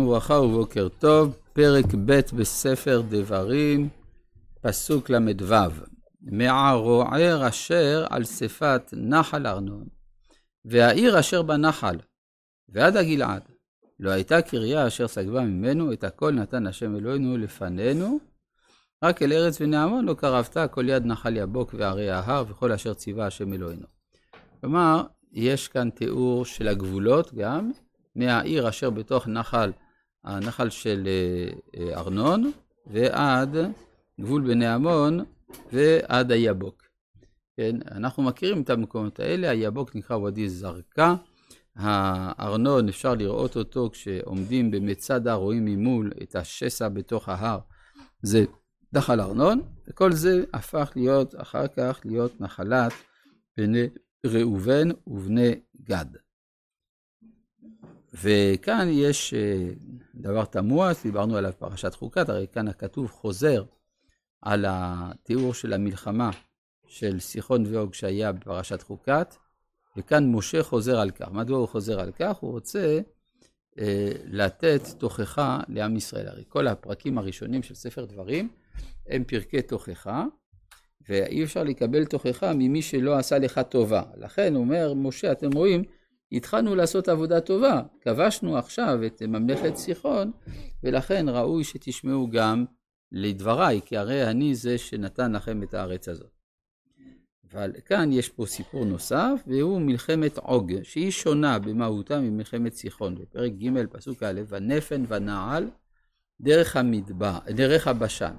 [0.00, 3.88] וברכה ובוקר טוב, פרק ב' בספר דברים,
[4.60, 5.54] פסוק ל"ו.
[6.22, 9.84] מערוער אשר על שפת נחל ארנון,
[10.64, 11.96] והעיר אשר בנחל,
[12.68, 13.42] ועד הגלעד.
[14.00, 18.18] לא הייתה קריה אשר סגבה ממנו, את הכל נתן השם אלוהינו לפנינו,
[19.04, 23.26] רק אל ארץ ונעמון לא קרבת, כל יד נחל יבוק וערי ההר, וכל אשר ציווה
[23.26, 23.86] השם אלוהינו.
[24.60, 25.02] כלומר,
[25.32, 27.70] יש כאן תיאור של הגבולות גם,
[28.16, 29.72] מהעיר אשר בתוך נחל
[30.26, 31.48] הנחל של אה,
[31.80, 32.52] אה, ארנון
[32.86, 33.56] ועד
[34.20, 35.24] גבול בני עמון
[35.72, 36.82] ועד היבוק.
[37.56, 41.14] כן, אנחנו מכירים את המקומות האלה, היבוק נקרא ואדי זרקה,
[41.76, 47.58] הארנון אפשר לראות אותו כשעומדים במצדה, רואים ממול את השסע בתוך ההר,
[48.22, 48.44] זה
[48.92, 52.92] נחל ארנון, וכל זה הפך להיות אחר כך להיות נחלת
[53.56, 53.86] בני
[54.26, 56.06] ראובן ובני גד.
[58.22, 59.68] וכאן יש אה,
[60.14, 63.64] דבר תמוה, דיברנו עליו פרשת חוקת, הרי כאן הכתוב חוזר
[64.42, 66.30] על התיאור של המלחמה
[66.86, 69.34] של סיחון ואוג שהיה בפרשת חוקת,
[69.96, 71.28] וכאן משה חוזר על כך.
[71.32, 72.36] מדוע הוא חוזר על כך?
[72.36, 73.00] הוא רוצה
[73.78, 76.28] אה, לתת תוכחה לעם ישראל.
[76.28, 78.48] הרי כל הפרקים הראשונים של ספר דברים
[79.08, 80.24] הם פרקי תוכחה,
[81.08, 84.02] ואי אפשר לקבל תוכחה ממי שלא עשה לך טובה.
[84.16, 85.84] לכן אומר, משה, אתם רואים,
[86.32, 90.32] התחלנו לעשות עבודה טובה, כבשנו עכשיו את ממלכת סיחון,
[90.82, 92.64] ולכן ראוי שתשמעו גם
[93.12, 96.36] לדבריי, כי הרי אני זה שנתן לכם את הארץ הזאת.
[97.52, 103.14] אבל כאן יש פה סיפור נוסף, והוא מלחמת עוג, שהיא שונה במהותה ממלחמת סיחון.
[103.14, 105.70] בפרק ג', פסוק א', ונפן ונעל
[106.40, 108.34] דרך המדבר, דרך הבשן.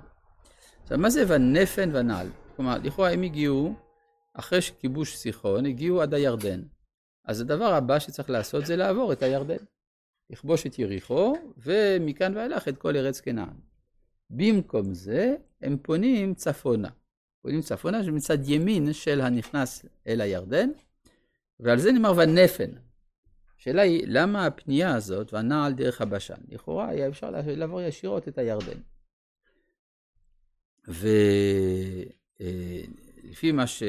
[0.84, 2.28] עכשיו, מה זה ונפן ונעל?
[2.56, 3.74] כלומר, לכאורה הם הגיעו,
[4.34, 6.62] אחרי שכיבוש סיחון, הגיעו עד הירדן.
[7.28, 9.58] אז הדבר הבא שצריך לעשות זה לעבור את הירדן.
[10.30, 13.54] לכבוש את יריחו, ומכאן ואילך את כל ארץ כנען.
[14.30, 16.90] במקום זה, הם פונים צפונה.
[17.42, 20.70] פונים צפונה, מצד ימין של הנכנס אל הירדן,
[21.60, 22.72] ועל זה נאמר ונפן.
[23.60, 26.42] השאלה היא, למה הפנייה הזאת, והנעל דרך הבשן?
[26.50, 28.80] לכאורה היה אפשר לעבור ישירות את הירדן.
[32.38, 33.84] ולפי מה ש...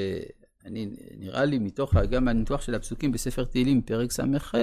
[0.65, 0.89] אני,
[1.19, 4.55] נראה לי מתוך, גם הניתוח של הפסוקים בספר תהילים, פרק ס"ח,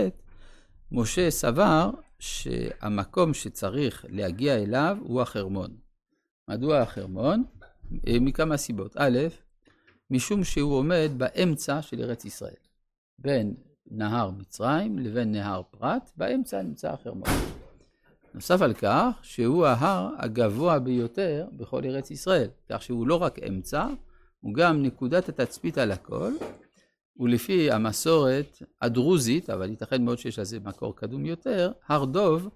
[0.91, 1.89] משה סבר
[2.19, 5.75] שהמקום שצריך להגיע אליו הוא החרמון.
[6.49, 7.43] מדוע החרמון?
[8.07, 8.97] אה, מכמה סיבות.
[8.97, 9.19] א',
[10.11, 12.53] משום שהוא עומד באמצע של ארץ ישראל.
[13.19, 13.53] בין
[13.91, 17.29] נהר מצרים לבין נהר פרת, באמצע נמצא החרמון.
[18.33, 23.87] נוסף על כך, שהוא ההר הגבוה ביותר בכל ארץ ישראל, כך שהוא לא רק אמצע,
[24.45, 26.31] הוא גם נקודת התצפית על הכל,
[27.19, 32.49] ולפי המסורת הדרוזית, אבל ייתכן מאוד שיש לזה מקור קדום יותר, הר דוב,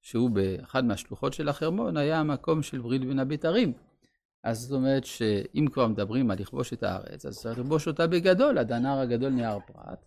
[0.00, 3.72] שהוא באחד מהשלוחות של החרמון, היה המקום של ברית בין הבתרים.
[4.44, 8.58] אז זאת אומרת שאם כבר מדברים על לכבוש את הארץ, אז צריך לכבוש אותה בגדול,
[8.58, 10.04] עד הנהר הגדול נהר פרת,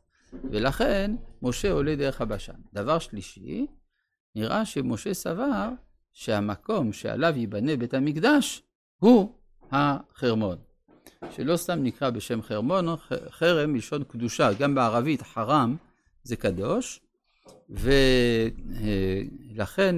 [0.52, 2.60] ולכן משה עולה דרך הבשן.
[2.74, 3.68] דבר שלישי,
[4.36, 5.70] נראה שמשה סבר
[6.14, 8.64] שהמקום שעליו ייבנה בית המקדש
[8.98, 9.36] הוא
[9.72, 10.71] החרמון.
[11.30, 12.86] שלא סתם נקרא בשם חרמון,
[13.30, 15.76] חרם מלשון קדושה, גם בערבית חרם
[16.24, 17.00] זה קדוש,
[17.70, 18.46] ולכן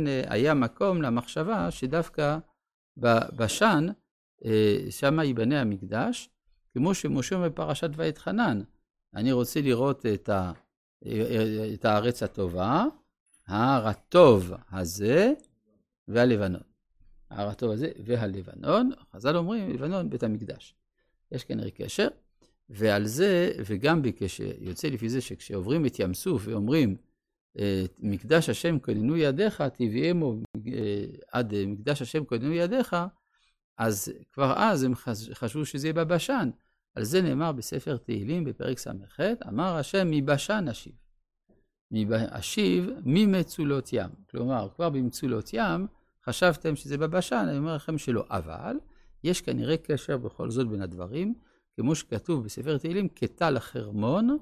[0.08, 2.38] אה, היה מקום למחשבה שדווקא
[2.98, 3.88] בשן,
[4.46, 6.30] אה, שם ייבנה המקדש,
[6.74, 8.62] כמו שמשה אומר בפרשת ואת חנן,
[9.16, 10.52] אני רוצה לראות את, ה,
[11.74, 12.86] את הארץ הטובה,
[13.48, 15.34] ההר הטוב הזה
[16.08, 16.62] והלבנון.
[17.30, 20.76] ההר הטוב הזה והלבנון, חז"ל אומרים, לבנון בית המקדש.
[21.34, 22.08] יש כנראה קשר,
[22.70, 26.96] ועל זה, וגם בקשר, יוצא לפי זה שכשעוברים את ים סוף ואומרים,
[27.60, 30.36] אה, מקדש השם כוננו ידיך, תביאמו
[30.68, 32.96] אה, עד מקדש השם כוננו ידיך,
[33.78, 34.94] אז כבר אז הם
[35.34, 36.50] חשבו שזה יהיה בבשן.
[36.96, 40.94] על זה נאמר בספר תהילים בפרק ס"ח, אמר השם מבשן אשיב.
[42.30, 44.10] אשיב ממצולות ים.
[44.30, 45.88] כלומר, כבר במצולות ים
[46.26, 48.26] חשבתם שזה בבשן, אני אומר לכם שלא.
[48.30, 48.78] אבל
[49.24, 51.34] יש כנראה קשר בכל זאת בין הדברים,
[51.76, 54.38] כמו שכתוב בספר תהילים, כטל החרמון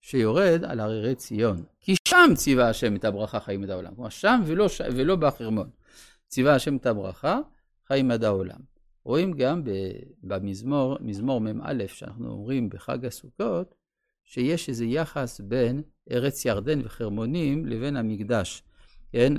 [0.00, 1.64] שיורד על הררי ציון.
[1.80, 3.94] כי שם ציווה השם את הברכה חיים עד העולם.
[3.94, 4.66] כלומר, שם ולא,
[4.96, 5.70] ולא בחרמון.
[6.28, 7.38] ציווה השם את הברכה
[7.86, 8.60] חיים עד העולם.
[9.04, 9.62] רואים גם
[10.22, 13.74] במזמור, מזמור מ"א, שאנחנו אומרים בחג הסוכות,
[14.24, 18.62] שיש איזה יחס בין ארץ ירדן וחרמונים לבין המקדש.
[19.12, 19.32] כן,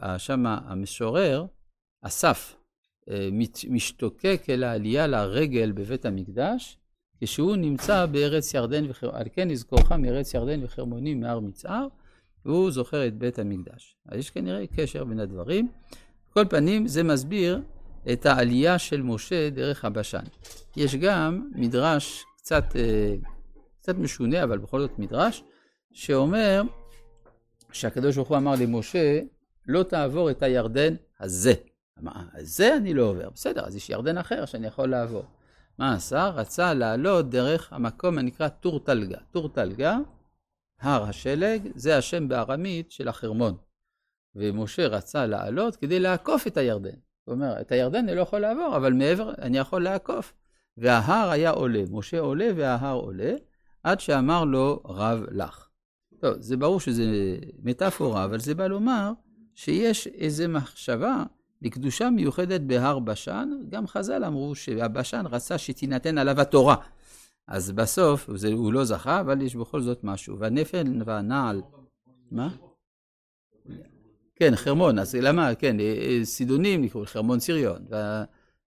[0.00, 1.46] אה, שם המשורר,
[2.02, 2.56] אסף,
[3.68, 6.78] משתוקק אל העלייה לרגל בבית המקדש,
[7.20, 11.86] כשהוא נמצא בארץ ירדן וחרמונים, על כן נזכורך מארץ ירדן וחרמונים מהר מצער,
[12.44, 13.96] והוא זוכר את בית המקדש.
[14.08, 15.68] אז יש כנראה קשר בין הדברים.
[16.30, 17.60] כל פנים, זה מסביר
[18.12, 20.24] את העלייה של משה דרך הבשן.
[20.76, 23.14] יש גם מדרש קצת, אה,
[23.80, 25.44] קצת משונה, אבל בכל זאת מדרש,
[25.92, 26.62] שאומר
[27.72, 29.20] שהקדוש ברוך הוא אמר למשה,
[29.66, 31.52] לא תעבור את הירדן הזה.
[32.00, 33.30] מה, זה אני לא עובר.
[33.30, 35.24] בסדר, אז יש ירדן אחר שאני יכול לעבור.
[35.78, 36.28] מה עשה?
[36.28, 39.18] רצה לעלות דרך המקום הנקרא טור טלגה.
[39.30, 39.98] טור טלגה,
[40.80, 43.56] הר השלג, זה השם בארמית של החרמון.
[44.34, 46.96] ומשה רצה לעלות כדי לעקוף את הירדן.
[47.24, 50.34] הוא אומר, את הירדן אני לא יכול לעבור, אבל מעבר אני יכול לעקוף.
[50.76, 53.34] וההר היה עולה, משה עולה וההר עולה,
[53.82, 55.68] עד שאמר לו רב לך.
[56.20, 57.04] טוב, זה ברור שזה
[57.62, 59.12] מטאפורה, אבל זה בא לומר
[59.54, 61.22] שיש איזו מחשבה
[61.62, 63.50] לקדושה מיוחדת בהר בשן.
[63.68, 66.76] גם חז"ל אמרו שהבשן רצה שתינתן עליו התורה.
[67.48, 70.38] אז בסוף, זה, הוא לא זכה, אבל יש בכל זאת משהו.
[70.38, 71.62] והנפל והנעל...
[72.30, 72.48] מה?
[74.34, 77.84] כן, חרמון, אז למה, כן, אה, אה, סידונים נקראו חרמון סיריון,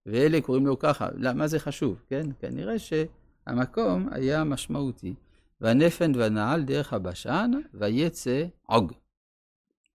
[0.06, 2.28] ואלה קוראים לו ככה, מה זה חשוב, כן?
[2.40, 5.14] כנראה שהמקום היה משמעותי.
[5.62, 8.94] והנפן והנעל דרך הבשן, ויצא עוג.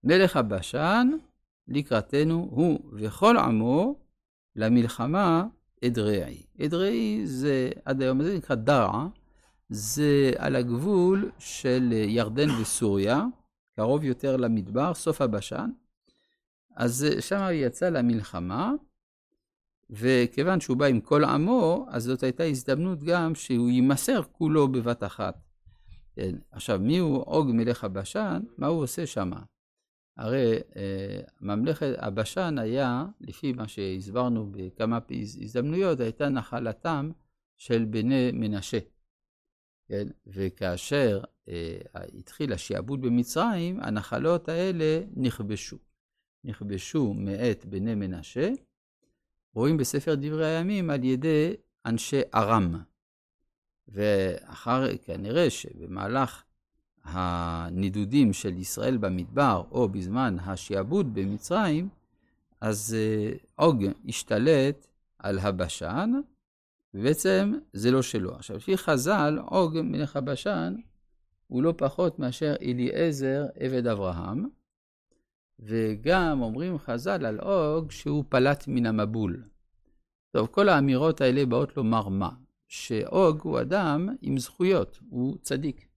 [0.03, 1.09] מלך הבשן
[1.67, 3.99] לקראתנו הוא וכל עמו
[4.55, 5.47] למלחמה
[5.85, 6.43] אדרעי.
[6.65, 9.07] אדרעי זה, עד היום הזה נקרא דרעה,
[9.69, 13.25] זה על הגבול של ירדן וסוריה,
[13.75, 15.69] קרוב יותר למדבר, סוף הבשן.
[16.75, 18.71] אז שם הוא יצא למלחמה,
[19.89, 25.03] וכיוון שהוא בא עם כל עמו, אז זאת הייתה הזדמנות גם שהוא יימסר כולו בבת
[25.03, 25.37] אחת.
[26.15, 26.35] כן.
[26.51, 28.41] עכשיו, מי הוא עוג מלך הבשן?
[28.57, 29.31] מה הוא עושה שם?
[30.17, 34.99] הרי אה, ממלכת הבשן היה, לפי מה שהסברנו בכמה
[35.41, 37.11] הזדמנויות, הייתה נחלתם
[37.57, 38.79] של בני מנשה.
[39.87, 40.07] כן?
[40.27, 41.77] וכאשר אה,
[42.19, 45.77] התחיל השעבוד במצרים, הנחלות האלה נכבשו.
[46.43, 48.49] נכבשו מאת בני מנשה,
[49.53, 51.53] רואים בספר דברי הימים על ידי
[51.85, 52.75] אנשי ארם.
[53.87, 56.43] ואחר, כנראה שבמהלך
[57.05, 61.89] הנידודים של ישראל במדבר, או בזמן השעבוד במצרים,
[62.61, 62.95] אז
[63.55, 64.87] עוג אה, השתלט
[65.19, 66.11] על הבשן,
[66.93, 68.35] ובעצם זה לא שלו.
[68.35, 70.75] עכשיו, לפי חז"ל, עוג מלך הבשן
[71.47, 74.45] הוא לא פחות מאשר אליעזר עבד אברהם,
[75.59, 79.43] וגם אומרים חז"ל על עוג שהוא פלט מן המבול.
[80.31, 82.29] טוב, כל האמירות האלה באות לומר מה?
[82.67, 85.87] שעוג הוא אדם עם זכויות, הוא צדיק.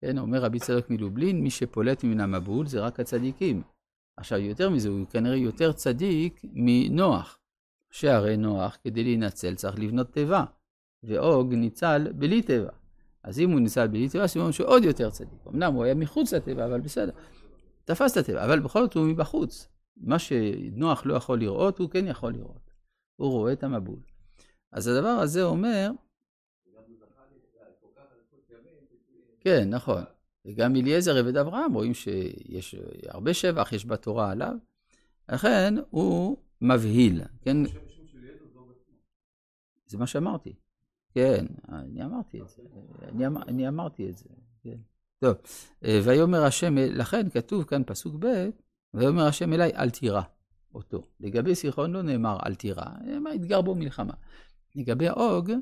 [0.00, 3.62] כן, אומר רבי צדוק מלובלין, מי שפולט מן המבול זה רק הצדיקים.
[4.16, 7.38] עכשיו, יותר מזה, הוא כנראה יותר צדיק מנוח.
[7.90, 10.44] שהרי נוח, כדי להינצל, צריך לבנות תיבה,
[11.02, 12.68] ואוג ניצל בלי תיבה.
[13.22, 15.38] אז אם הוא ניצל בלי תיבה, סימן שהוא עוד יותר צדיק.
[15.48, 17.12] אמנם הוא היה מחוץ לתיבה, אבל בסדר.
[17.84, 19.68] תפס את התיבה, אבל בכל זאת הוא מבחוץ.
[19.96, 22.70] מה שנוח לא יכול לראות, הוא כן יכול לראות.
[23.16, 23.98] הוא רואה את המבול.
[24.72, 25.90] אז הדבר הזה אומר...
[29.40, 30.02] כן, נכון.
[30.44, 32.74] וגם אליעזר עבד אברהם, רואים שיש
[33.08, 34.54] הרבה שבח, יש בתורה עליו.
[35.28, 37.56] לכן הוא מבהיל, כן?
[39.86, 40.54] זה מה שאמרתי.
[41.14, 42.62] כן, אני אמרתי את זה.
[43.08, 44.28] אני, אמר, אני אמרתי את זה,
[44.62, 44.76] כן.
[45.18, 45.36] טוב,
[45.82, 48.48] ויאמר השם, לכן כתוב כאן פסוק ב',
[48.94, 50.22] ויאמר השם אליי, אל תירא
[50.74, 51.02] אותו.
[51.20, 52.86] לגבי סיחון לא נאמר אל תירא,
[53.20, 54.14] מה אתגר בו מלחמה.
[54.74, 55.52] לגבי עוג,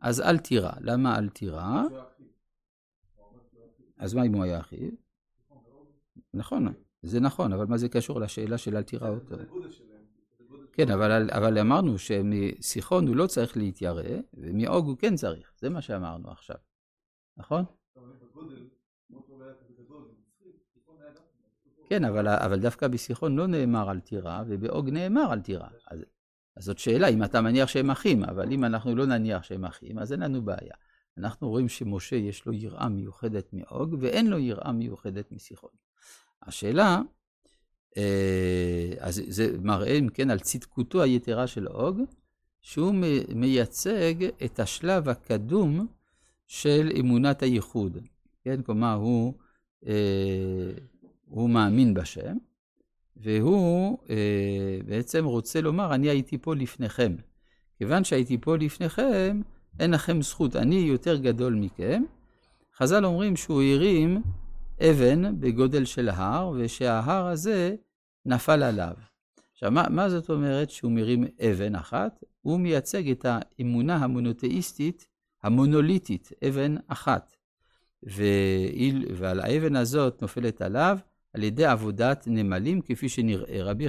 [0.00, 0.72] אז אל תירא.
[0.80, 1.82] למה אל תירא?
[3.96, 4.90] אז מה אם הוא היה אחיו?
[6.34, 6.66] נכון,
[7.02, 9.34] זה נכון, אבל מה זה קשור לשאלה של אל תירא אותו?
[10.72, 14.02] כן, אבל, אבל אמרנו שמסיחון הוא לא צריך להתיירא,
[14.34, 16.56] ומעוג הוא כן צריך, זה מה שאמרנו עכשיו,
[17.36, 17.64] נכון?
[21.88, 25.68] כן, אבל, אבל דווקא בסיחון לא נאמר על טירה, ובעוג נאמר על טירה.
[25.86, 26.04] אז,
[26.60, 29.98] אז זאת שאלה, אם אתה מניח שהם אחים, אבל אם אנחנו לא נניח שהם אחים,
[29.98, 30.74] אז אין לנו בעיה.
[31.18, 35.70] אנחנו רואים שמשה יש לו יראה מיוחדת מעוג, ואין לו יראה מיוחדת מסיחון.
[36.42, 37.00] השאלה,
[37.96, 42.00] אה, אז זה מראה, אם כן, על צדקותו היתרה של עוג,
[42.60, 42.94] שהוא
[43.34, 44.14] מייצג
[44.44, 45.86] את השלב הקדום
[46.46, 47.98] של אמונת הייחוד.
[48.44, 49.34] כן, כלומר, הוא,
[49.86, 50.72] אה,
[51.24, 52.36] הוא מאמין בשם,
[53.16, 57.16] והוא אה, בעצם רוצה לומר, אני הייתי פה לפניכם.
[57.78, 59.40] כיוון שהייתי פה לפניכם,
[59.80, 62.02] אין לכם זכות, אני יותר גדול מכם.
[62.76, 64.22] חז"ל אומרים שהוא הרים
[64.80, 67.74] אבן בגודל של הר, ושההר הזה
[68.26, 68.94] נפל עליו.
[69.52, 72.24] עכשיו, מה, מה זאת אומרת שהוא מרים אבן אחת?
[72.40, 75.06] הוא מייצג את האמונה המונותאיסטית,
[75.42, 77.36] המונוליטית, אבן אחת.
[78.02, 80.98] ועל האבן הזאת נופלת עליו
[81.34, 83.62] על ידי עבודת נמלים, כפי שנראה.
[83.62, 83.78] רבי